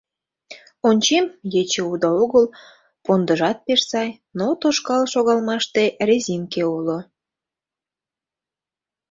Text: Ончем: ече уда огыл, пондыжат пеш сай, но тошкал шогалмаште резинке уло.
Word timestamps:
Ончем: 0.89 1.25
ече 1.61 1.81
уда 1.91 2.09
огыл, 2.23 2.45
пондыжат 3.03 3.57
пеш 3.65 3.81
сай, 3.91 4.09
но 4.37 4.47
тошкал 4.61 5.03
шогалмаште 5.13 5.83
резинке 6.07 6.63
уло. 6.75 6.99